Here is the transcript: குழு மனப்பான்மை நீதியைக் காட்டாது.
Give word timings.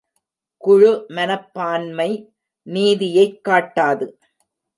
குழு 0.63 1.05
மனப்பான்மை 1.09 2.09
நீதியைக் 2.67 3.39
காட்டாது. 3.43 4.07